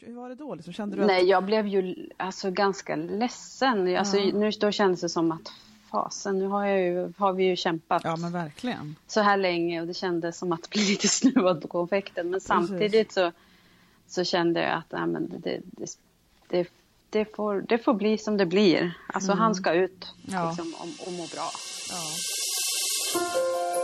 [0.00, 0.54] Hur var det då?
[0.54, 1.28] Liksom, kände du Nej, att...
[1.28, 3.96] jag blev ju alltså, ganska ledsen.
[3.96, 4.32] Alltså, Ja.
[4.34, 5.52] nu, då kändes det som att
[5.90, 8.96] fasen, nu har, ju, har vi ju kämpat Ja, men verkligen.
[9.06, 12.30] så här länge och det kändes som att bli lite snuvad på konfekten.
[12.30, 13.32] Men samtidigt så,
[14.06, 15.96] så kände jag att nej, men det, det,
[16.48, 16.68] det,
[17.10, 18.94] det, får, det får bli som det blir.
[19.06, 20.48] Alltså han ska ut Mm.
[20.48, 21.50] Liksom, och, och må bra.
[21.90, 23.83] Ja.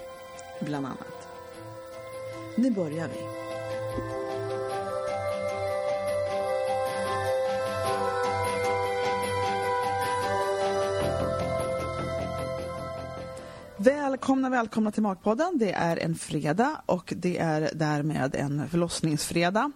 [0.61, 1.27] bland annat.
[2.55, 3.41] Nu börjar vi.
[13.77, 15.57] Välkomna, välkomna till Magpodden.
[15.57, 19.71] Det är en fredag och det är därmed en förlossningsfredag.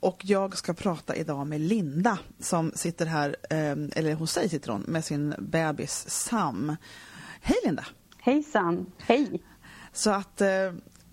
[0.00, 4.72] Och jag ska prata idag med Linda som sitter här, ehm, eller hos sig sitter
[4.72, 6.76] hon, med sin bebis Sam.
[7.40, 7.84] Hej Linda!
[8.18, 9.42] Hejsan, hej!
[9.96, 10.48] Så att eh,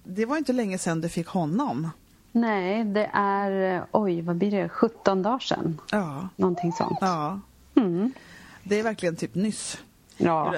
[0.04, 1.90] det var inte länge sedan du fick honom.
[2.32, 5.82] Nej, det är, eh, oj vad blir det, 17 dagar sedan.
[5.92, 6.98] Ja, Någonting sånt.
[7.02, 7.40] ja.
[7.76, 8.14] Mm.
[8.64, 9.78] Det är verkligen typ nyss.
[10.18, 10.56] Ja.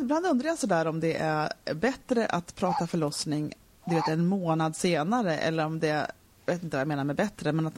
[0.00, 3.54] Ibland undrar jag sådär om det är bättre att prata förlossning
[3.88, 5.86] du vet, en månad senare eller om det,
[6.46, 7.74] jag vet inte vad jag menar med bättre, men att,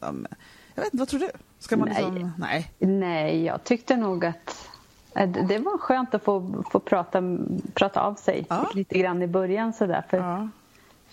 [0.75, 1.31] jag vet inte, vad tror du?
[1.59, 2.05] Ska man Nej.
[2.05, 2.73] liksom, nej.
[2.79, 4.70] Nej, jag tyckte nog att
[5.49, 7.23] det var skönt att få, få prata,
[7.75, 8.67] prata av sig Ja.
[8.75, 10.05] lite grann i början sådär.
[10.09, 10.49] För, Ja.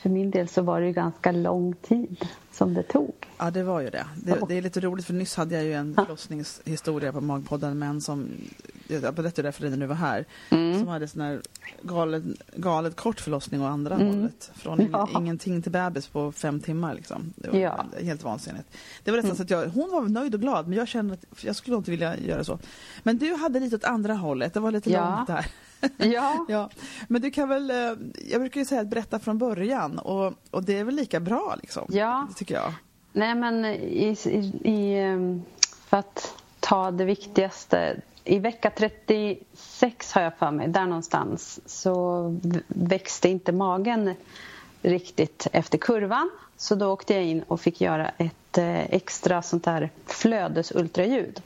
[0.01, 3.13] För min del så var det ju ganska lång tid som det tog.
[3.37, 4.05] Ja, det var ju det.
[4.15, 4.37] det.
[4.47, 8.01] Det är lite roligt för nyss hade jag ju en förlossningshistoria på Magpodden med en
[8.01, 8.29] som,
[8.87, 10.79] jag berättade det för dig när du var här, Mm.
[10.79, 11.41] som hade sån här
[11.81, 12.23] galet,
[12.55, 14.51] galet kort förlossning och andra hållet.
[14.55, 14.91] Från Mm.
[14.91, 15.09] Ja.
[15.19, 17.33] ingenting till bebis på fem timmar liksom.
[17.35, 17.85] Det var Ja.
[18.03, 18.65] helt vansinnigt.
[19.03, 21.43] Det var nästan så att jag, hon var nöjd och glad men jag kände att
[21.43, 22.59] jag skulle inte vilja göra så.
[23.03, 25.15] Men du hade lite åt andra hållet, det var lite Ja.
[25.15, 25.45] långt där.
[25.97, 26.69] Ja, Ja,
[27.07, 27.93] men du kan väl, eh,
[28.29, 31.55] jag brukar ju säga att berätta från början och, och det är väl lika bra
[31.61, 31.85] liksom.
[31.89, 32.27] Ja.
[32.35, 32.73] Tycker jag.
[33.13, 34.37] nej men i, i,
[34.71, 35.41] i, eh,
[35.89, 38.01] för att ta det viktigaste.
[38.23, 44.13] I vecka 36 har jag för mig, där någonstans, så växte inte magen
[44.81, 46.29] riktigt efter kurvan.
[46.57, 51.41] Så då åkte jag in och fick göra ett eh, extra sånt där flödesultraljud.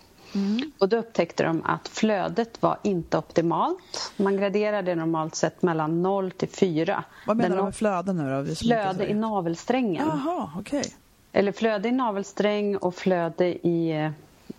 [0.77, 4.13] Och då upptäckte de att flödet var inte optimalt.
[4.17, 7.03] Man graderar det normalt sett mellan 0 till 4.
[7.27, 8.55] Vad menar Där du med flöde nu då?
[8.55, 10.07] Flöde i navelsträngen.
[10.07, 10.93] Jaha, okej.
[11.31, 14.11] Eller flöde i navelsträng och flöde i,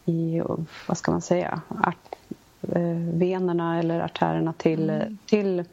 [0.05, 0.43] i
[0.87, 2.15] vad ska man säga, art,
[2.63, 2.83] eh,
[3.15, 5.65] venerna eller artärerna till, till,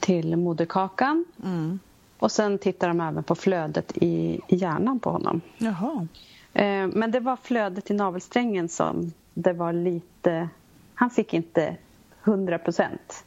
[0.00, 1.24] till moderkakan.
[1.44, 1.78] Mm.
[2.18, 5.40] Och sen tittar de även på flödet i, i hjärnan på honom.
[5.58, 6.06] Jaha.
[6.54, 10.48] Eh, men det var flödet i navelsträngen som det var lite...
[10.94, 11.76] Han fick inte
[12.24, 13.24] 100 procent.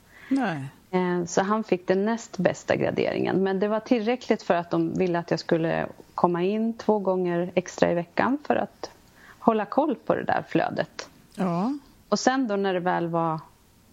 [0.91, 3.43] Eh, Så han fick den näst bästa graderingen.
[3.43, 7.51] Men det var tillräckligt för att de ville att jag skulle komma in två gånger
[7.55, 8.91] extra i veckan för att
[9.39, 11.09] hålla koll på det där flödet.
[11.35, 11.73] Ja.
[12.09, 13.39] Och sen då när det väl var,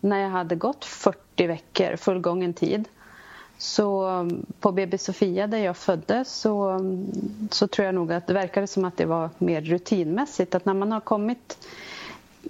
[0.00, 2.89] när jag hade gått 40 veckor, fullgången tid,
[3.59, 7.06] så mm, på BB Sofia där jag föddes så, mm,
[7.50, 10.55] så tror jag nog att det verkade som att det var mer rutinmässigt.
[10.55, 11.58] Att när man har kommit,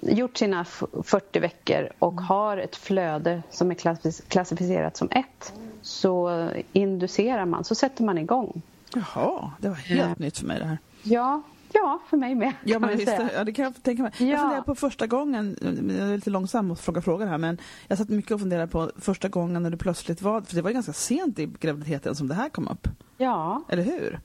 [0.01, 5.53] gjort sina f- 40 veckor och har ett flöde som är klassif- klassificerat som ett
[5.81, 8.61] så inducerar man, så sätter man igång.
[8.95, 10.15] Jaha, det var helt Ja.
[10.25, 10.77] nytt för mig det här.
[11.03, 11.41] Ja,
[11.75, 14.11] ja för mig med Ja, men vi visst, ja, det kan jag tänka mig.
[14.17, 14.25] Ja.
[14.25, 15.57] Jag funderar på första gången,
[15.99, 17.57] jag är lite långsam att fråga frågor här, men
[17.87, 20.69] jag satt mycket och funderade på första gången när du plötsligt var, för det var
[20.69, 22.87] ju ganska sent i graviditeten som det här kom upp,
[23.17, 24.19] Ja, eller hur?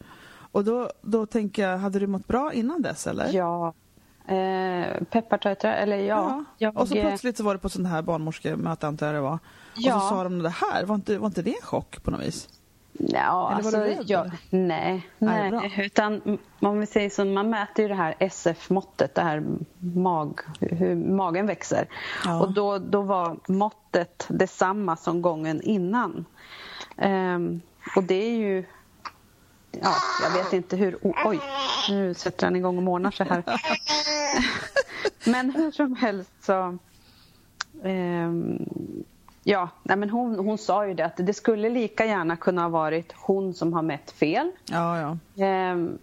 [0.52, 3.32] Och då, då tänker jag, hade du mått bra innan dess eller?
[3.32, 3.74] ja.
[4.26, 6.44] Eh, peppartötrar, eller ja.
[6.58, 9.34] Jag, Och så plötsligt så var det på sånt här barnmöte antar jag det var.
[9.34, 9.38] Och
[9.76, 10.00] Ja.
[10.00, 12.48] så sa de det här, var inte, var inte det en chock på något vis?
[13.08, 14.36] Ja, Eller var du alltså, rädd, ja, eller?
[14.50, 15.74] nej, Nej.
[15.78, 19.42] Utan om vi säger så, man mäter ju det här SF-måttet, det här
[19.78, 21.88] mag, hur magen växer.
[22.24, 22.40] Ja.
[22.40, 26.24] Och då, då var måttet detsamma som gången innan.
[26.96, 27.60] Ehm,
[27.96, 28.64] och det är ju...
[29.70, 30.98] Ja, jag vet inte hur...
[31.02, 31.40] Oh, oj,
[31.88, 33.44] nu sätter han igång och månar sig här.
[35.30, 36.78] men hur som helst så...
[37.84, 38.66] ehm,
[39.44, 42.68] ja, nej, men hon, hon sa ju det att det skulle lika gärna kunna ha
[42.68, 44.50] varit hon som har mätt fel.
[44.64, 45.44] Ja, ja.
[45.44, 45.98] Ehm,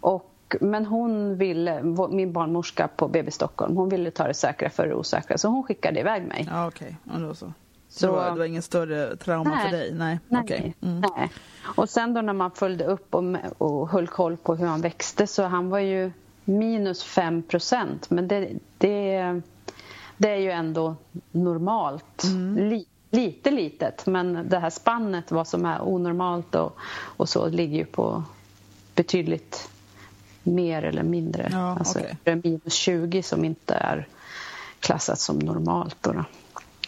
[0.00, 4.86] och, men hon ville, min barnmorska på BB Stockholm, hon ville ta det säkra för
[4.86, 6.48] det osäkra så hon skickade iväg mig.
[6.50, 6.96] Ja, okej.
[7.04, 7.52] Ja, då så.
[7.88, 9.70] Så, det, var, det var ingen större trauma Nej.
[9.70, 9.94] för dig?
[9.94, 10.74] Nej, Nej, okej.
[10.80, 11.00] Mm.
[11.16, 11.30] nej.
[11.76, 13.24] Och sen då när man följde upp och,
[13.58, 16.10] och höll koll på hur han växte så han var ju
[16.44, 18.10] minus 5 procent.
[18.10, 18.48] Men det,
[18.78, 19.40] det,
[20.22, 20.96] det är ju ändå
[21.30, 22.24] normalt.
[22.24, 22.68] Mm.
[22.68, 26.76] Li, lite litet, men det här spannet, vad som är onormalt och,
[27.16, 28.22] och så, ligger ju på
[28.94, 29.68] betydligt
[30.42, 31.48] mer eller mindre.
[31.52, 34.08] Ja, alltså är minus 20 som inte är
[34.80, 35.96] klassat som normalt.
[36.00, 36.24] Då då.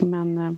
[0.07, 0.53] Men eh,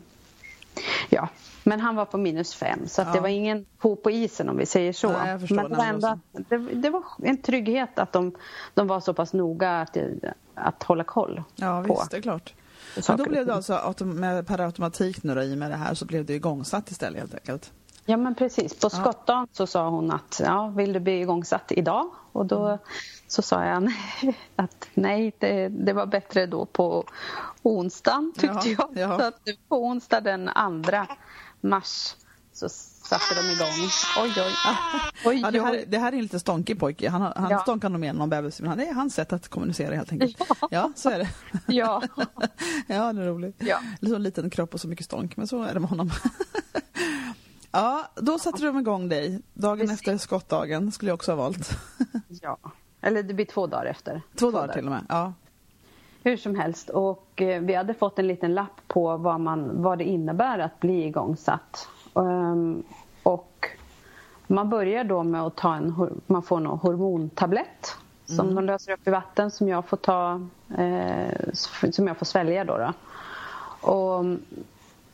[1.09, 1.29] ja,
[1.65, 3.15] men han var på minus fem så att Ja.
[3.15, 5.15] det var ingen ko på isen om vi säger så.
[5.41, 5.57] Förstår.
[5.57, 8.33] men det var, ändå, det, det var en trygghet att de,
[8.75, 9.97] de var så pass noga att,
[10.55, 12.53] att hålla koll Ja, på visst, det är klart.
[12.97, 15.71] Men saker då och blev det alltså med, per automatik nu då, i och med
[15.71, 17.73] det här så blev det igångsatt istället helt enkelt.
[18.09, 18.81] Ja men precis.
[18.81, 22.11] På skottdagen så sa hon att ja, vill du bli igångsatt idag?
[22.33, 22.79] Och då Mm.
[23.29, 23.93] så sa jag
[24.57, 27.05] att nej, det, det var bättre då på
[27.63, 28.97] onsdagen tyckte Jaha, jag.
[28.97, 29.19] jaha.
[29.19, 30.51] Så att på onsdag den
[30.85, 31.15] 2
[31.61, 32.17] mars
[32.57, 33.89] så satte de igång.
[34.23, 34.53] Oj, oj.
[35.27, 37.09] oj, Ja, det, här, det här är en lite stonkig pojke.
[37.11, 37.59] Han, han Ja.
[37.59, 38.61] stånkar nog mer än någon bebis.
[38.61, 40.37] Men han- det är hans sätt att kommunicera helt enkelt.
[40.61, 40.69] Ja.
[40.71, 41.29] Ja, så är det.
[41.67, 42.03] Ja.
[42.87, 43.57] Ja, det är roligt.
[43.59, 43.79] Ja.
[44.09, 46.11] Så liten kropp och så mycket stånk, men så är det med honom.
[47.71, 49.41] Ja, då satte de igång dig.
[49.55, 49.95] Dagen Precis.
[49.99, 51.71] efter skottdagen skulle jag också ha valt.
[52.43, 52.59] ja.
[53.01, 54.23] Eller det blir två dagar efter.
[54.39, 55.07] Två dagar till och med.
[55.09, 55.33] Ja.
[56.23, 56.91] Hur som helst.
[56.91, 60.81] Och eh, vi hade fått en liten lapp på vad, man, vad det innebär att
[60.81, 61.89] bli igångsatt.
[62.17, 62.83] Ehm,
[63.23, 63.69] och
[64.47, 67.97] man börjar då med att ta en, man får en hormontablett
[68.27, 70.41] som de löser upp i vatten som jag får ta,
[70.79, 71.53] eh,
[71.91, 72.79] som jag får svälja då.
[72.79, 72.93] då.
[73.91, 74.25] Och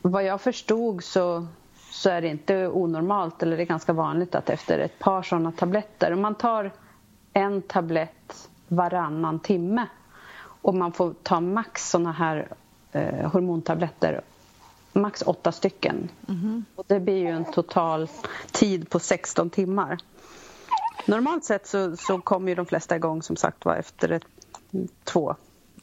[0.03, 1.47] vad jag förstod så,
[1.91, 5.53] så är det inte onormalt eller det är ganska vanligt att efter ett par sådana
[5.53, 6.71] tabletter, om man tar
[7.33, 9.87] en tablett varannan timme
[10.63, 12.49] och man får ta max såna här
[12.93, 14.21] eh, hormontabletter,
[14.93, 16.09] max åtta stycken.
[16.77, 18.09] Och det blir ju en total
[18.53, 19.99] tid på 16 timmar.
[21.07, 24.25] Normalt sett så, så kommer ju de flesta igång som sagt var efter ett,
[25.05, 25.35] två,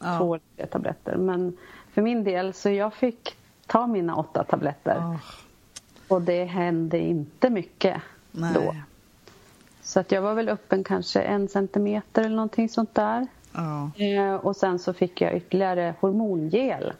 [0.02, 0.18] Ja.
[0.18, 0.38] två
[0.70, 1.16] tabletter.
[1.16, 1.56] Men
[1.92, 3.36] för min del så jag fick
[3.66, 5.16] ta mina åtta tabletter Åh,
[6.08, 8.54] och det hände inte mycket nej.
[8.54, 8.74] då.
[9.82, 13.26] Så att jag var väl öppen kanske en centimeter eller någonting sånt där.
[13.52, 16.92] Ja, Eh, och sen så fick jag ytterligare hormongel.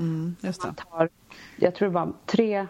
[0.00, 0.36] Mm.
[0.42, 1.08] Man tar,
[1.56, 2.66] jag tror det var tre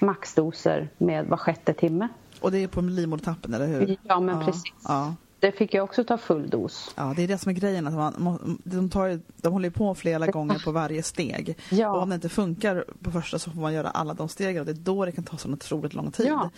[0.00, 2.08] maxdoser med var sjätte timme.
[2.40, 3.96] Och det är på livmodertappen, eller hur?
[4.02, 4.62] Ja, men precis.
[4.84, 5.14] Ja.
[5.40, 6.94] Det fick jag också ta full dos.
[6.96, 7.86] Ja, det är det som är grejen.
[7.86, 11.58] Att man, de, tar, de håller på flera gånger på varje steg.
[11.70, 11.90] Ja.
[11.90, 14.66] Och om det inte funkar på första så får man göra alla de stegen och
[14.66, 16.26] det är då det kan ta så otroligt lång tid.
[16.26, 16.50] Ja.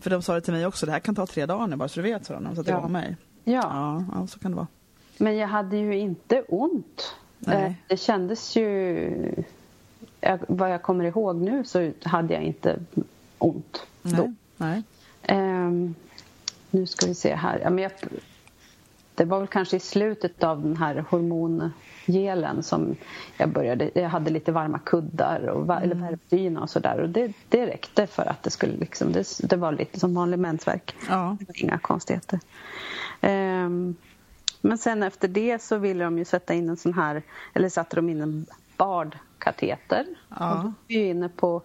[0.00, 1.88] För de sa det till mig också, det här kan ta tre dagar nu bara
[1.88, 2.78] så du vet, sa de när de satte Ja.
[2.78, 3.16] igång mig.
[3.44, 4.66] Ja, Ja, ja, så kan det vara.
[5.18, 7.14] men jag hade ju inte ont.
[7.38, 7.64] Nej.
[7.66, 9.44] Eh, Det kändes ju...
[10.22, 12.78] Jag, vad jag kommer ihåg nu så hade jag inte
[13.38, 14.10] ont då.
[14.10, 14.32] Nej.
[14.56, 14.82] Nej.
[15.22, 15.94] Ehm,
[16.70, 17.58] nu ska vi se här.
[17.62, 17.92] Ja, men jag,
[19.14, 22.96] det var väl kanske i slutet av den här hormongelen som
[23.36, 23.90] jag började.
[23.94, 27.00] Jag hade lite varma kuddar och eller värmdyna och sådär.
[27.00, 30.38] Och det, det räckte för att det skulle liksom, det, det var lite som vanlig
[30.38, 30.94] mensvärk.
[31.08, 31.36] Ja.
[31.54, 32.40] Inga konstigheter.
[33.20, 33.96] Ehm,
[34.60, 37.22] men sen efter det så ville de ju sätta in en sån här,
[37.54, 38.46] eller satte de in en
[38.86, 40.06] bardkateter.
[40.38, 40.52] Ja.
[40.54, 41.62] Och då är vi inne på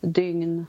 [0.00, 0.66] dygn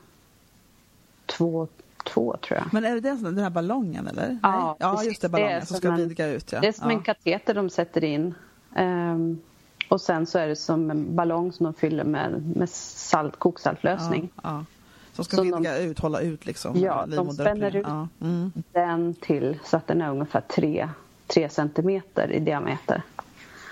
[1.26, 1.68] två,
[2.04, 2.74] två tror jag.
[2.74, 4.38] Men är det den, den här ballongen eller?
[4.42, 4.76] Ja, Nej?
[4.78, 5.08] ja precis.
[5.08, 6.52] just det, Det ballongen som som ska en- vidga ut.
[6.52, 6.60] Ja.
[6.60, 6.96] Det är som ja.
[6.96, 8.34] en kateter de sätter in.
[8.76, 9.40] Ehm,
[9.88, 14.30] och sen så är det som en ballong som de fyller med, med salt, koksaltlösning.
[14.34, 14.64] Ja, ja.
[15.12, 16.76] Som ska Så vidga ut, hålla ut liksom.
[16.80, 17.86] Ja, de spänner ut.
[17.88, 18.08] Ja.
[18.20, 18.52] Mm.
[18.72, 20.88] Den till så att den är ungefär 3,
[21.26, 23.02] 3 centimeter i diameter.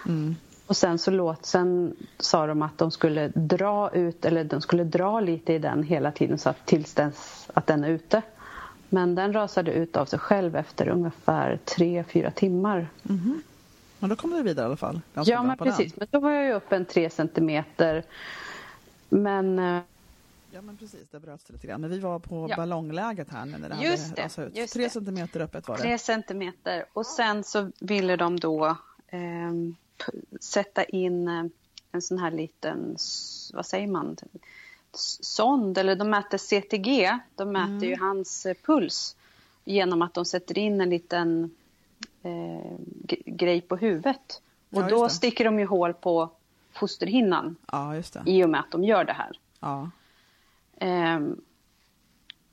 [0.06, 0.36] Mm.
[0.66, 4.84] Och sen så låt, sen sa de att de skulle dra ut, eller de skulle
[4.84, 8.22] dra lite i den hela tiden så att tills dess att den är ute.
[8.88, 12.88] Men den rasade ut av sig själv efter ungefär 3-4 timmar.
[13.98, 15.00] Men då kommer du vidare i alla fall.
[15.14, 15.96] Ganska Ja, men precis.
[15.96, 18.02] Men då var jag ju upp en 3 centimeter.
[19.08, 19.80] Men eh,
[20.50, 21.80] Ja men precis, det bröts lite grann.
[21.80, 22.56] Men vi var på Ja.
[22.56, 24.56] ballongläget här när det Just hade rasat ut.
[24.56, 24.90] just Tre det.
[24.90, 25.82] centimeter öppet var det.
[25.82, 26.84] Tre centimeter.
[26.92, 28.76] Och sen så ville de då
[29.10, 29.16] p-
[30.40, 31.44] sätta in eh,
[31.92, 32.96] en sån här liten,
[33.52, 34.16] vad säger man,
[35.20, 37.88] sond, eller de mäter CTG, de mäter Mm.
[37.88, 39.16] ju hans eh, puls
[39.64, 41.50] genom att de sätter in en liten
[42.22, 42.76] eh,
[43.24, 44.42] grej på huvudet.
[44.70, 46.30] Och Ja, då sticker de ju hål på
[46.72, 49.38] fosterhinnan Ja, i och med att de gör det här.
[49.60, 49.90] Ja.
[50.78, 51.40] Ehm,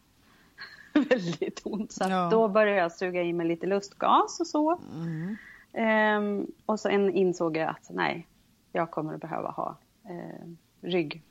[1.09, 1.91] väldigt ont.
[1.91, 2.29] Så Ja.
[2.31, 4.79] då började jag suga i mig lite lustgas och så.
[4.95, 5.35] Mm.
[5.73, 8.27] Ehm, och sen insåg jag att nej,
[8.71, 9.77] jag kommer att behöva ha
[10.09, 10.47] eh,
[10.81, 11.21] rygg,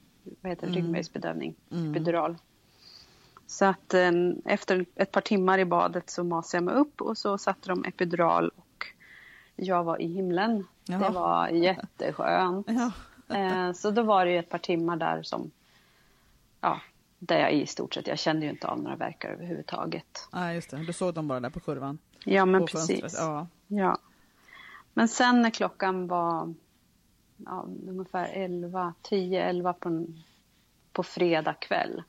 [0.41, 0.83] vad heter det, Mm.
[0.83, 1.91] ryggmärgsbedövning, Mm.
[1.91, 2.37] epidural.
[3.47, 4.11] Så att eh,
[4.45, 7.85] efter ett par timmar i badet så masade jag mig upp och så satte de
[7.85, 8.87] epidural och
[9.57, 10.67] jag var i himlen.
[10.85, 10.99] Jaha.
[11.09, 12.69] Det var jätteskönt.
[12.71, 12.91] Ja.
[13.37, 15.51] Eh, så då var det ju ett par timmar där som,
[16.61, 16.81] ja,
[17.27, 20.29] där jag i stort sett, jag kände ju inte av några verkar överhuvudtaget.
[20.33, 20.77] Nej, just det.
[20.77, 21.99] Du såg dem bara där på kurvan.
[22.25, 23.15] Ja, men på precis.
[23.19, 23.47] Ja.
[23.67, 23.99] Ja.
[24.95, 26.55] Men sen när klockan var
[27.37, 30.23] ja, ungefär 11, 10, 11 på, en-
[30.93, 32.03] på fredag kväll.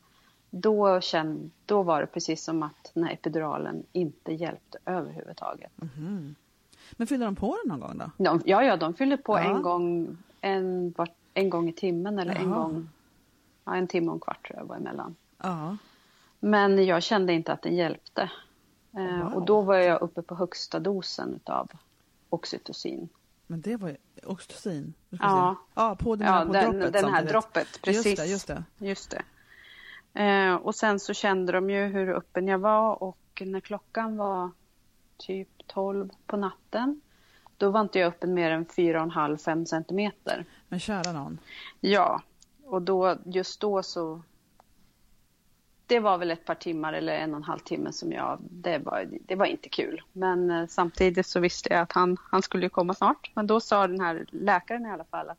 [0.49, 5.71] Då, kände, då var det precis som att den här epiduralen inte hjälpte överhuvudtaget.
[5.75, 6.35] Mhm.
[6.91, 8.11] Men fyllde de på den någon gång då?
[8.23, 9.43] De, ja, ja, de fyllde på Ja.
[9.43, 10.93] en, gång, en,
[11.33, 12.59] en gång i timmen eller en Jaha.
[12.63, 12.89] gång,
[13.63, 15.15] ja, en timme och en kvart tror jag var emellan.
[15.43, 15.77] Ja.
[16.39, 18.21] Men jag kände inte att den hjälpte.
[18.97, 19.33] Eh, Wow.
[19.33, 21.71] Och då var jag uppe på högsta dosen av
[22.29, 23.09] oxytocin.
[23.47, 24.93] Men det var ju oxytocin.
[25.09, 25.55] Ja.
[25.73, 27.31] ja, på den, Ja, här, på den, droppet den här samtidigt.
[27.31, 27.67] droppet.
[27.81, 28.05] Precis.
[28.05, 28.63] Just det, just det.
[28.77, 29.23] Just det.
[30.23, 34.51] Eh, och sen så kände de ju hur öppen jag var och när klockan var
[35.17, 37.01] typ 12 på natten
[37.57, 40.45] då var inte jag öppen mer än 4,5-5 centimeter.
[40.67, 41.37] Men kära någon.
[41.79, 42.21] Ja,
[42.73, 44.21] och då, just då så
[45.87, 48.77] det var väl ett par timmar eller en och en halv timme som jag, det
[48.77, 50.01] var, det var inte kul.
[50.13, 53.31] Men eh, samtidigt så visste jag att han, han skulle komma snart.
[53.35, 55.37] Men då sa den här läkaren i alla fall att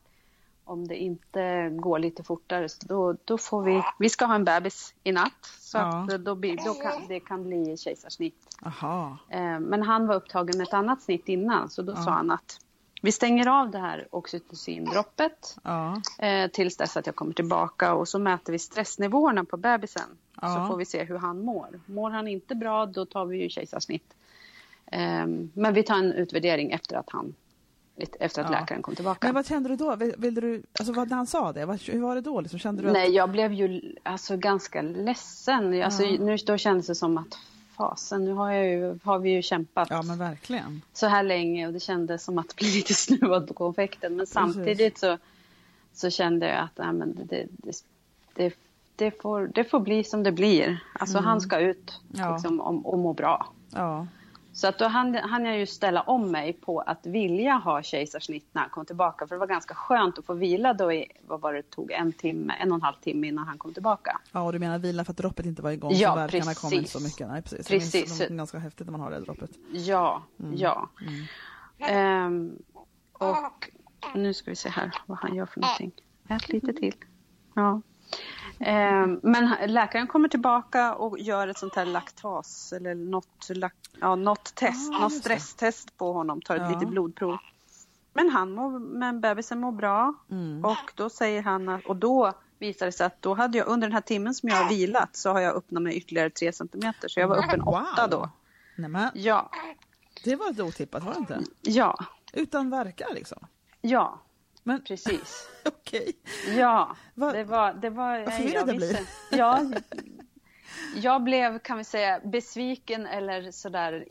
[0.63, 4.43] om det inte går lite fortare så då, då får vi, vi ska ha en
[4.45, 5.45] bebis i natt.
[5.59, 6.03] Så Ja.
[6.13, 8.57] att då, blir, då kan, det kan bli kejsarsnitt.
[8.65, 9.17] Aha.
[9.29, 11.95] Eh, Men han var upptagen med ett annat snitt innan så då Ja.
[12.03, 12.59] sa han att
[13.01, 16.01] vi stänger av det här oxytocindroppet Ja.
[16.19, 20.17] eh, tills dess att jag kommer tillbaka och så mäter vi stressnivåerna på bebisen.
[20.41, 20.55] Ja.
[20.55, 21.79] Så får vi se hur han mår.
[21.85, 24.13] Mår han inte bra då tar vi ju kejsarsnitt.
[24.91, 27.33] Ehm, men vi tar en utvärdering efter att han
[28.19, 28.59] efter att Ja.
[28.59, 29.27] läkaren kom tillbaka.
[29.27, 29.95] Men vad kände du då?
[29.95, 32.41] Vill, du, alltså vad, när han sa det, vad, hur var det då?
[32.41, 35.83] Liksom, kände du att, Nej, jag blev ju alltså, ganska ledsen.
[35.83, 36.17] Alltså, Ja.
[36.23, 37.37] nu, då kändes det som att
[37.77, 40.81] fasen, nu har, ju, har vi ju kämpat Ja, men verkligen.
[40.93, 44.15] så här länge och det kändes som att bli lite snuvad på konfekten.
[44.15, 45.17] Men samtidigt så,
[45.93, 47.83] så kände jag att nej, men det, det,
[48.33, 48.53] det,
[48.95, 50.83] det, får, det får bli som det blir.
[50.93, 53.47] Alltså han ska ut liksom, och, och må bra.
[53.69, 54.07] Ja.
[54.55, 58.47] Så att då hann, hann jag ju ställa om mig på att vilja ha kejsarsnitt
[58.51, 59.27] när han kom tillbaka.
[59.27, 62.13] För det var ganska skönt att få vila då i, vad var det tog, en
[62.13, 64.19] timme, en och en halv timme innan han kom tillbaka.
[64.31, 66.73] ja, och du menar vila för att droppet inte var igång Ja, så verkarna kom
[66.73, 66.91] inte precis.
[66.91, 67.27] så mycket?
[67.27, 67.67] Nej, precis.
[67.67, 68.17] Precis.
[68.17, 69.49] Det var ganska häftigt när man har det droppet.
[69.71, 70.53] Ja, Mm.
[70.57, 70.89] ja.
[71.79, 72.57] Ehm,
[73.13, 73.71] och
[74.15, 75.91] nu ska vi se här vad han gör för någonting.
[76.29, 76.95] Ät lite till.
[77.55, 77.81] Ja.
[78.59, 83.47] Ehm, men läkaren kommer tillbaka och gör ett sånt här laktas eller något,
[84.01, 86.69] ja, något test, Ah, något stresstest på honom, tar ett Ja.
[86.69, 87.37] litet blodprov.
[88.13, 90.65] Men han mår, men bebisen mår bra Mm.
[90.65, 93.87] och då säger han att, och då visar det sig att då hade jag under
[93.87, 97.07] den här timmen som jag har vilat så har jag öppnat mig ytterligare tre centimeter
[97.07, 98.29] så jag var öppen åtta då.
[98.75, 99.49] Nej, men Ja,
[100.23, 101.41] det var lite otippat, var det inte?
[101.61, 101.97] ja,
[102.33, 103.47] Utan verkar liksom?
[103.81, 104.19] Ja,
[104.67, 104.83] Men...
[104.83, 105.49] Precis.
[105.65, 106.13] Okej.
[106.57, 107.31] Ja, Va...
[107.31, 107.73] det var...
[107.73, 108.99] Det var Vad förvirrad jag blir.
[109.31, 109.61] Ja,
[110.95, 114.05] jag blev, kan vi säga, besviken eller sådär,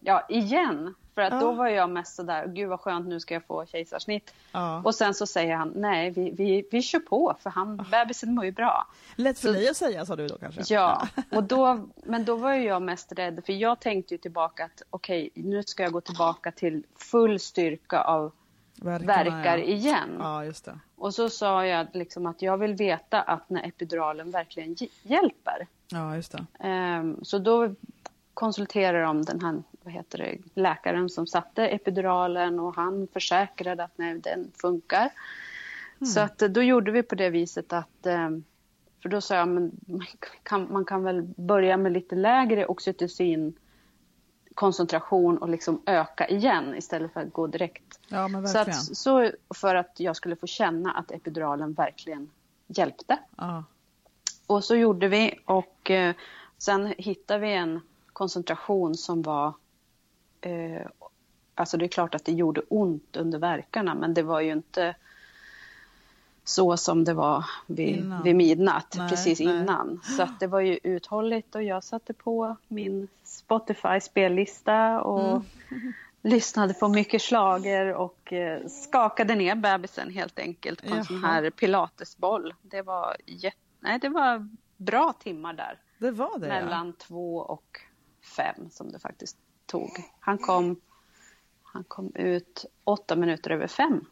[0.00, 0.94] ja, igen.
[1.14, 1.40] För att ja.
[1.40, 4.34] då var jag mest sådär, gud vad skönt, nu ska jag få kejsarsnitt.
[4.52, 4.82] Ja.
[4.84, 7.90] Och sen så säger han, nej, vi, vi, vi kör på, för han, oh.
[7.90, 8.86] bebisen mår ju bra.
[9.16, 10.74] Lätt för så, dig att säga, sa du då kanske?
[10.74, 14.82] Ja, och då, men då var jag mest rädd, för jag tänkte ju tillbaka att
[14.90, 18.32] okej, okay, nu ska jag gå tillbaka till full styrka av
[18.80, 19.64] Verkarna, verkar ja.
[19.64, 20.16] igen.
[20.18, 20.78] Ja, just det.
[20.96, 25.66] Och så sa jag liksom att jag vill veta att när epiduralen verkligen hjälper.
[25.90, 26.68] Ja, just det.
[26.68, 27.74] Um, så då
[28.34, 33.98] konsulterade de den här vad heter det, läkaren som satte epiduralen och han försäkrade att
[33.98, 35.10] nej, den funkar.
[36.00, 36.06] Mm.
[36.06, 38.44] Så att då gjorde vi på det viset att um,
[39.02, 40.06] för då sa jag men man
[40.42, 43.54] kan, man kan väl börja med lite lägre oxytocin
[44.54, 47.98] koncentration och liksom öka igen istället för att gå direkt.
[48.08, 52.30] Ja, men så, att, så för att jag skulle få känna att epiduralen verkligen
[52.66, 53.18] hjälpte.
[53.36, 53.64] Ja.
[54.46, 56.14] Och så gjorde vi och eh,
[56.58, 57.80] sen hittade vi en
[58.12, 59.54] koncentration som var
[60.40, 60.86] eh,
[61.54, 64.94] Alltså det är klart att det gjorde ont under verkarna men det var ju inte
[66.44, 69.48] så som det var vid, vid midnatt, nej, precis nej.
[69.48, 70.00] innan.
[70.16, 75.92] Så det var ju uthålligt och jag satte på min Spotify-spellista och mm.
[76.22, 81.04] lyssnade på mycket slager och eh, skakade ner bebisen helt enkelt på en Jaha.
[81.04, 82.54] sån här pilatesboll.
[82.62, 83.16] Det var,
[83.80, 85.78] nej, det var bra timmar där.
[85.98, 86.48] Det var det?
[86.48, 86.92] Mellan ja.
[87.06, 87.80] två och
[88.36, 89.90] fem som det faktiskt tog.
[90.20, 90.80] Han kom,
[91.62, 94.04] han kom ut åtta minuter över fem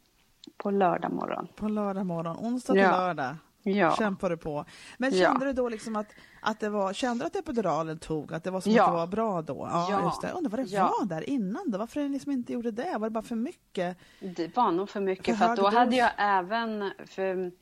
[0.56, 1.48] på lördag morgon.
[1.56, 2.90] På lördag morgon, onsdag till ja.
[2.90, 3.36] lördag.
[3.76, 3.96] Ja.
[3.96, 4.64] Kämpade på.
[4.98, 5.46] Men kände ja.
[5.46, 6.06] du då liksom att,
[6.40, 8.84] att det var, kände du att epiduralen tog, att det var som ja.
[8.84, 9.68] att det var bra då?
[9.72, 10.04] Ja, ja.
[10.04, 10.30] just det.
[10.30, 10.94] Undrar vad det ja.
[11.00, 11.78] var där innan då?
[11.78, 12.98] Varför den liksom inte gjorde det?
[12.98, 13.98] Var det bara för mycket?
[14.20, 17.52] Det var nog för mycket, för, för då hade jag även, för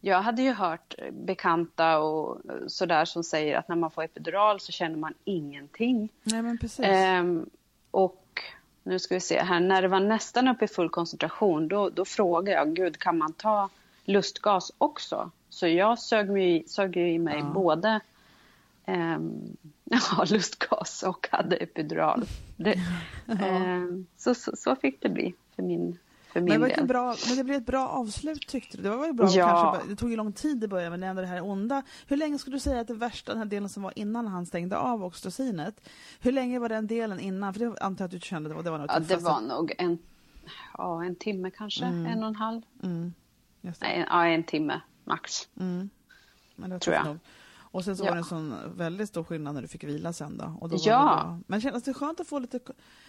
[0.00, 4.72] jag hade ju hört bekanta och sådär som säger att när man får epidural så
[4.72, 6.12] känner man ingenting.
[6.22, 6.84] Nej, men precis.
[6.84, 7.50] Ehm,
[7.90, 8.42] och
[8.82, 12.04] nu ska vi se här, när det var nästan uppe i full koncentration då, då
[12.04, 13.68] frågade jag, gud kan man ta
[14.06, 15.30] lustgas också?
[15.48, 17.44] Så jag sög, mig, sög i mig ja.
[17.44, 18.00] både
[18.86, 22.24] um, ja, lustgas och hade epidural.
[22.56, 22.74] Det,
[23.26, 23.34] ja.
[23.34, 25.98] um, så, så, så, fick det bli för min
[26.32, 26.86] för min men, del.
[26.86, 28.82] Bra, men det blev ett bra avslut tyckte du?
[28.82, 29.28] Det var bra?
[29.30, 29.72] Ja.
[29.72, 31.82] Kanske, det tog ju lång tid i början men ändå det här onda.
[32.06, 34.46] Hur länge skulle du säga att det värsta, den här delen som var innan han
[34.46, 35.88] stängde av oxytocinet,
[36.20, 37.54] hur länge var den delen innan?
[37.54, 39.40] För det antar jag att du kände det var, det var något Ja, det var
[39.40, 39.98] nog en,
[40.78, 42.06] ja, en timme kanske, mm.
[42.06, 42.62] en och en halv.
[42.82, 43.12] Mm.
[43.80, 45.48] Nej, ja, en timme max.
[45.60, 45.90] Mm.
[46.56, 47.06] Men det tror jag.
[47.06, 47.18] Nog.
[47.76, 48.08] Och sen så ja.
[48.08, 50.56] var det en sån väldigt stor skillnad när du fick vila sen då.
[50.60, 51.38] Och då ja.
[51.46, 52.60] Men kändes det skönt att få lite...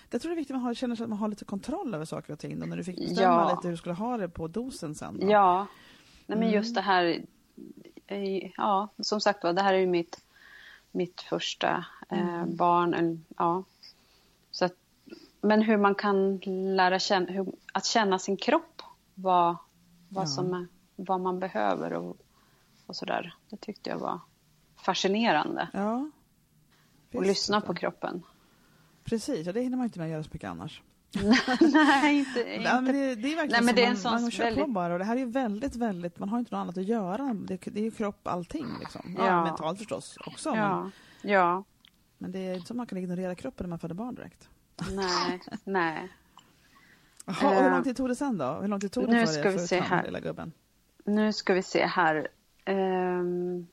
[0.10, 2.34] Jag tror det är viktigt att man känner att man har lite kontroll över saker
[2.34, 3.56] och ting då, när du fick bestämma ja.
[3.56, 5.20] lite hur du skulle ha det på dosen sen.
[5.20, 5.32] Då.
[5.32, 5.68] Ja,
[6.26, 6.74] Nej, men just mm.
[6.76, 7.22] det här...
[8.58, 10.22] Ja, som sagt var, det här är ju mitt,
[10.92, 12.56] mitt första eh, mm.
[12.56, 13.26] barn.
[13.38, 13.64] Ja.
[14.52, 14.74] Så att,
[15.42, 16.38] men hur man kan
[16.76, 18.82] lära känna, hur, att känna sin kropp,
[19.14, 19.56] vad,
[20.10, 20.28] vad, ja.
[20.28, 22.18] som vad man behöver och,
[22.86, 23.36] och sådär.
[23.50, 24.20] Det tyckte jag var
[24.76, 25.70] fascinerande.
[25.74, 26.10] Ja.
[27.14, 28.24] Och lyssna på kroppen.
[29.04, 30.82] Precis, och det hinner man inte med att göra så mycket annars.
[31.74, 32.40] Nej, inte.
[32.64, 34.66] Ja, men det, det, är verkligen Nej, det är man, man kör väldigt...
[34.66, 37.34] på bara och det här är väldigt, väldigt, man har inte något annat att göra.
[37.34, 39.16] Det, det är ju kropp allting liksom.
[39.18, 39.44] Ja, ja.
[39.44, 40.50] mentalt förstås också.
[40.50, 40.82] Ja.
[40.82, 40.92] Men,
[41.32, 41.64] ja.
[42.18, 44.50] men det är inte som man kan ignorera kroppen när man föder barn direkt.
[44.92, 46.10] Nej, nej.
[47.28, 48.46] Jaha, uh, hur lång tid tog det sen då?
[48.46, 50.04] Hur lång tid tog det nu för ska vi se här.
[50.04, 50.52] lilla gubben?
[51.04, 52.28] Nu ska vi se här.
[52.66, 53.68] Um,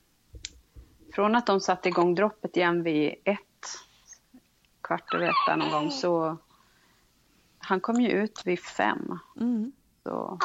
[1.14, 3.40] från att de satte igång droppet igen vid ett,
[4.80, 6.36] kvart över ett någon gång, så
[7.58, 9.18] han kom ju ut vid fem.
[9.40, 9.72] Mm.
[10.02, 10.38] Så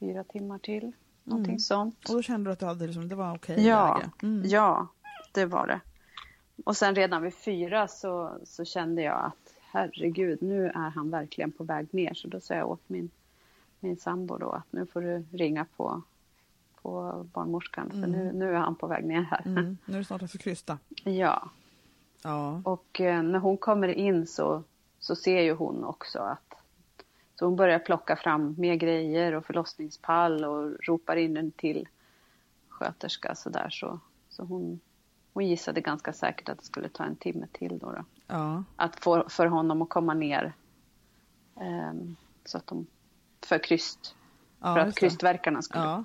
[0.00, 0.92] fyra timmar till,
[1.24, 1.58] någonting mm.
[1.58, 2.08] sånt.
[2.08, 4.42] Och då kände du att du hade liksom, det var okej okay ja, mm.
[4.44, 4.88] ja,
[5.32, 5.80] det var det.
[6.64, 9.41] Och sen redan vid fyra så, så kände jag att
[9.72, 12.14] herregud, nu är han verkligen på väg ner.
[12.14, 13.10] Så då sa jag åt min,
[13.80, 16.02] min sambo då att nu får du ringa på
[16.82, 18.38] på barnmorskan för nu, mm.
[18.38, 19.42] nu är han på väg ner här.
[19.46, 19.78] Mm.
[19.86, 20.78] Nu är det snart dags att krysta.
[21.04, 21.50] Ja.
[22.22, 22.62] ja.
[22.64, 24.62] Och eh, när hon kommer in så,
[24.98, 26.54] så ser ju hon också att
[27.34, 31.88] så hon börjar plocka fram mer grejer och förlossningspall och ropar in en till
[32.68, 34.80] sköterska så där så, så hon,
[35.32, 37.92] hon gissade ganska säkert att det skulle ta en timme till då.
[37.92, 38.04] då.
[38.26, 38.64] Ja.
[38.76, 40.52] Att få för honom att komma ner
[41.54, 42.86] um, så att de
[43.46, 44.14] för kryst,
[44.60, 46.04] ja, för att krystverkarna skulle ja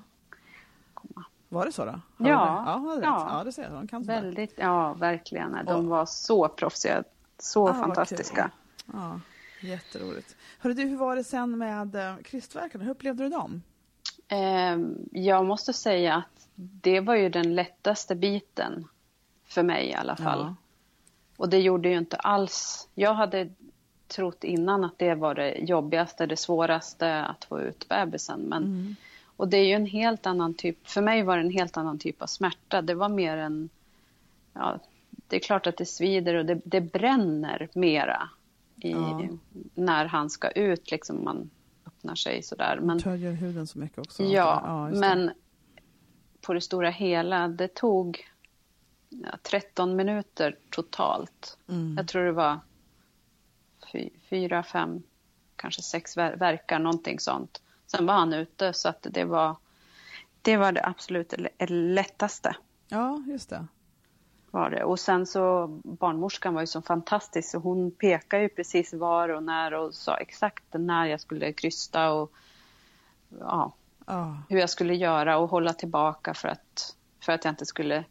[0.98, 1.24] komma.
[1.48, 1.90] Var det så då?
[1.90, 3.06] Har ja, det?
[3.06, 3.72] Ja, ja, det ser jag.
[3.72, 5.58] De kan väldigt, ja, verkligen.
[5.66, 7.04] De och, var så proffsiga,
[7.38, 8.50] så ah, fantastiska.
[8.92, 9.20] Ja.
[9.62, 10.36] Jätteroligt.
[10.58, 12.84] Hörru du, hur var det sen med eh, krystverkarna?
[12.84, 13.62] Hur upplevde du dem?
[14.28, 14.78] Eh,
[15.22, 18.88] jag måste säga att det var ju den lättaste biten
[19.48, 20.38] för mig i alla fall.
[20.40, 20.54] Ja.
[21.36, 22.88] Och det gjorde ju inte alls...
[22.94, 23.48] Jag hade
[24.06, 28.40] trott innan att det var det jobbigaste, det svåraste att få ut bebisen.
[28.40, 28.96] Men, Mm.
[29.40, 30.88] Och det är ju en helt annan typ...
[30.88, 32.82] För mig var det en helt annan typ av smärta.
[32.82, 33.68] Det var mer en...
[34.52, 34.78] Ja,
[35.26, 38.28] det är klart att det svider och det, det bränner mera
[38.76, 39.28] i, Ja.
[39.74, 40.90] när han ska ut.
[40.90, 41.50] Liksom man
[41.86, 42.78] öppnar sig sådär.
[42.82, 44.22] Men, Töjer huden så mycket också.
[44.22, 44.98] Ja, det.
[44.98, 45.30] men
[46.40, 48.28] på det stora hela, det tog
[49.08, 51.58] ja, 13 minuter totalt.
[51.68, 51.94] Mm.
[51.96, 52.60] Jag tror det var
[53.92, 55.02] fy, fyra, fem,
[55.56, 57.62] kanske sex ver- verkar, någonting sånt.
[57.86, 59.56] Sen var han ute, så att det var
[60.42, 61.34] det, var det absolut
[61.68, 62.56] lättaste.
[62.88, 63.66] Ja, just det.
[64.50, 64.84] Var det.
[64.84, 69.42] Och sen så, barnmorskan var ju så fantastisk, så hon pekade ju precis var och
[69.42, 72.32] när och sa exakt när jag skulle krysta och
[73.40, 73.72] ja,
[74.08, 78.04] Ja, hur jag skulle göra och hålla tillbaka för att, för att jag inte skulle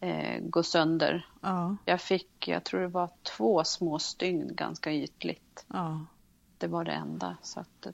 [0.00, 1.26] eh, gå sönder.
[1.40, 5.64] ja, Jag fick, jag tror det var två små stygn ganska ytligt.
[5.68, 6.06] ja.
[6.58, 7.36] Det var det enda.
[7.42, 7.86] Så att,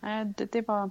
[0.00, 0.90] nej, det, det var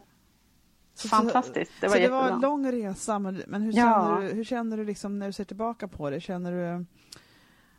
[0.94, 1.72] Så- fantastiskt.
[1.82, 4.78] Det var så det var en lång resa, men, men hur, känner du, hur känner
[4.78, 6.22] du liksom när du ser tillbaka på det?
[6.22, 6.86] Känner du,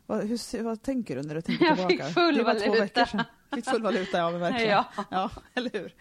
[0.05, 2.05] vad, hur, vad tänker du när du tänker Jag tillbaka?
[2.05, 2.83] fick full det var två valuta.
[2.83, 3.23] veckor sedan.
[3.55, 4.69] Fick full valuta, ja men verkligen.
[4.97, 5.05] Ja.
[5.11, 5.93] ja eller hur?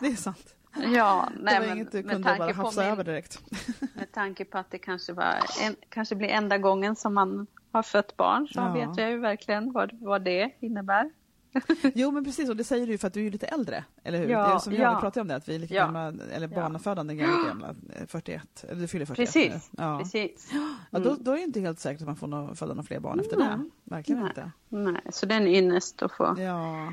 [0.00, 0.54] Det är sant.
[0.94, 3.42] Ja, det nej, var men inget du kunde bara hafsa min- över direkt.
[3.94, 7.82] Med tanke på att det kanske, var en, kanske blir enda gången som man har
[7.82, 8.72] fött barn så Ja.
[8.72, 11.10] vet jag ju verkligen vad, vad det innebär.
[11.94, 14.28] Jo men precis, och det säger du för att du är lite äldre, eller hur?
[14.28, 14.94] Ja, det är som jag, ja.
[14.94, 15.84] vi pratade om det, att vi är lika Ja.
[15.84, 16.60] gamla, eller Ja.
[16.60, 19.82] barnafödande gamla, gamla, eh, 41, eller du fyller 41 Precis, nu.
[19.82, 19.98] Ja.
[19.98, 20.50] precis.
[20.90, 23.00] Ja, då, då är det inte helt säkert att man får nå- föda några fler
[23.00, 23.56] barn efter det.
[23.56, 23.70] Nej.
[23.84, 24.28] Verkligen Nej.
[24.28, 24.50] inte.
[24.68, 26.34] Nej, så det är en ynnest att få.
[26.38, 26.92] Ja,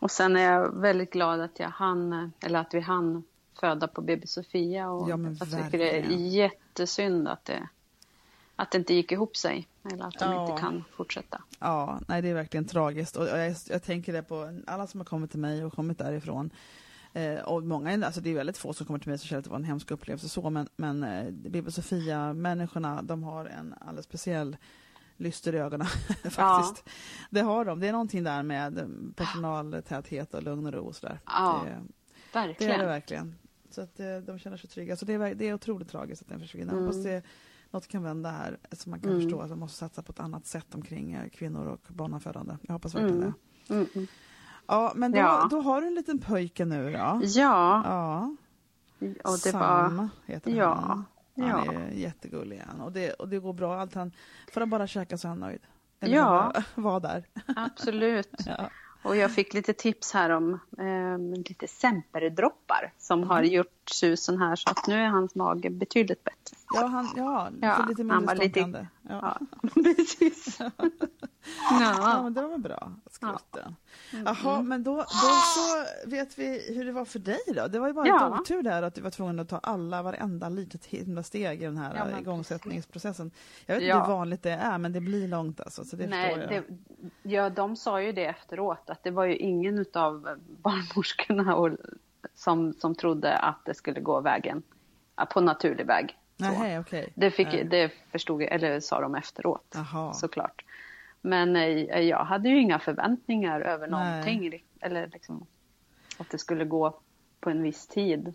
[0.00, 3.24] Och sen är jag väldigt glad att jag hann, eller att vi hann
[3.60, 4.90] föda på BB Sofia.
[4.90, 7.68] Och Ja, men jag tycker det är jättesynd att det,
[8.56, 9.68] att det inte gick ihop sig.
[9.92, 10.46] Eller att de Ja.
[10.50, 11.42] inte kan fortsätta.
[11.58, 13.16] ja, nej det är verkligen tragiskt.
[13.16, 16.50] Och jag, jag tänker det på alla som har kommit till mig och kommit därifrån.
[17.12, 19.44] Eh, och många, alltså det är väldigt få som kommer till mig som känner att
[19.44, 24.06] det var en hemsk upplevelse så, men, men eh, BB Sofia-människorna, de har en alldeles
[24.06, 24.56] speciell
[25.20, 25.86] lyster i ögonen
[26.30, 26.88] faktiskt.
[27.30, 27.80] Det har de.
[27.80, 31.20] Det är någonting där med personaltäthet och lugn och ro och sådär.
[31.26, 31.70] Ja, det,
[32.32, 32.78] det är Verkligen.
[32.80, 33.34] det verkligen.
[33.70, 34.96] Så att eh, de känner sig trygga.
[34.96, 36.72] Så det är, det är otroligt tragiskt att den försvinner.
[36.72, 36.84] Mm.
[36.84, 37.22] Hoppas det
[37.70, 39.22] något kan vända här så man kan Mm.
[39.22, 42.56] förstå att man måste satsa på ett annat sätt omkring eh, kvinnor och barnafödande.
[42.62, 43.32] Jag hoppas verkligen Mm.
[43.68, 43.74] det.
[43.74, 44.06] Mm, mm.
[44.66, 45.48] Ja, men då, Ja.
[45.50, 47.20] då har du en liten pojke nu då.
[47.24, 48.36] Ja, Ja,
[49.24, 49.88] och det var...
[49.88, 51.02] Sam heter Ja,
[51.48, 51.66] han.
[51.66, 51.80] Han ja.
[51.80, 52.80] är jättegullig han.
[52.80, 53.80] Och det, och det går bra.
[53.80, 54.12] Allt han,
[54.52, 55.60] får han bara käka så är han nöjd.
[56.00, 56.52] Eller Ja.
[56.74, 57.24] Vara där.
[57.56, 58.30] Absolut.
[58.46, 58.70] Ja.
[59.02, 63.50] Och jag fick lite tips här om eh, lite Semper-droppar som har Mm.
[63.52, 66.56] gjort susen här så att nu är hans mage betydligt bättre.
[66.74, 68.86] Ja, han, ja, Ja, lite han mindre var lite-.
[69.08, 69.38] Ja.
[69.62, 70.58] Ja, precis.
[70.60, 70.70] Ja,
[71.70, 72.22] ja.
[72.22, 72.92] men det var väl bra.
[73.20, 73.76] Skrutten.
[74.12, 74.24] Mm.
[74.26, 75.04] Jaha, men då, då
[75.54, 77.66] så vet vi hur det var för dig då.
[77.66, 78.28] Det var ju bara Ja.
[78.28, 81.64] lite otur där att du var tvungen att ta alla, varenda litet himla steg i
[81.64, 83.30] den här Ja, igångsättningsprocessen.
[83.66, 84.04] Jag vet inte Ja.
[84.04, 85.84] hur vanligt det är, men det blir långt alltså.
[85.84, 86.64] Så det Nej, förstår jag.
[87.22, 90.28] det, ja, de sa ju det efteråt att det var ju ingen av
[90.62, 91.70] barnmorskorna och,
[92.34, 94.62] som, som trodde att det skulle gå vägen
[95.16, 96.16] ja, på naturlig väg.
[96.36, 97.12] Nej, okej.
[97.14, 100.12] Det, fick, det förstod jag, eller sa de efteråt Jaha.
[100.14, 100.64] såklart.
[101.20, 104.10] Men eh, jag hade ju inga förväntningar över Nej.
[104.10, 104.64] någonting.
[104.80, 105.46] Eller liksom
[106.18, 107.00] att det skulle gå
[107.40, 108.34] på en viss tid.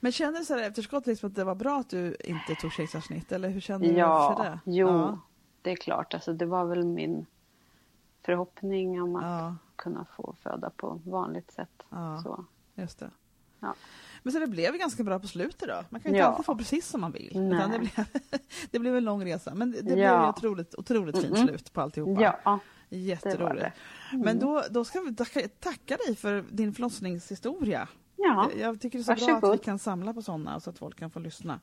[0.00, 2.72] Men kände du så här efterskott liksom att det var bra att du inte tog
[2.72, 3.32] kejsarsnitt?
[3.32, 4.70] Eller hur kände du för Ja, det?
[4.72, 5.18] jo, Ja,
[5.62, 6.14] det är klart.
[6.14, 7.26] Alltså, det var väl min
[8.22, 11.82] förhoppning om att ja, kunna få föda på vanligt sätt.
[11.88, 12.20] Ja.
[12.22, 12.44] Så.
[12.74, 13.10] just det.
[13.60, 13.74] Ja.
[14.22, 15.84] Men så det blev ganska bra på slutet då.
[15.90, 16.24] Man kan ju inte Ja.
[16.26, 17.30] alltid få precis som man vill.
[17.34, 18.06] Det, blev,
[18.70, 19.54] det blev en lång resa.
[19.54, 20.22] Men det, det blev Ja.
[20.24, 21.48] ju otroligt, otroligt fint Mm.
[21.48, 22.22] slut på alltihopa.
[22.44, 23.62] Ja, det Jätteroligt.
[23.62, 23.72] det.
[24.12, 24.24] Mm.
[24.24, 25.14] Men då, då ska vi
[25.60, 27.88] tacka, dig för din förlossningshistoria.
[28.16, 29.58] Ja, Jag tycker det är så bra att Varsågod.
[29.58, 31.60] vi kan samla på sådana så att folk kan få lyssna.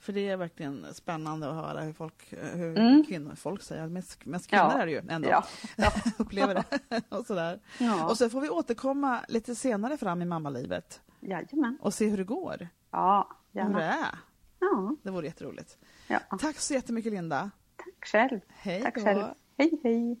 [0.00, 3.04] För det är verkligen spännande att höra hur folk, hur Mm.
[3.04, 4.78] kvinnor, folk säger, mest, mest kvinnor Ja.
[4.82, 5.44] är det ju ändå, Ja.
[6.18, 7.02] upplever det.
[7.16, 7.60] och, sådär.
[7.78, 8.08] ja.
[8.10, 11.78] och så får vi återkomma lite senare fram i mammalivet jajamän.
[11.80, 12.68] och se hur det går.
[12.90, 13.82] Ja, Hur det gärna.
[13.82, 14.18] är.
[14.58, 15.78] Ja, Det vore jätteroligt.
[16.08, 16.20] ja.
[16.40, 17.50] Tack så jättemycket Linda.
[17.76, 18.40] Tack själv.
[18.48, 19.00] Hej Tack då.
[19.04, 19.24] själv.
[19.58, 20.20] Hej, hej.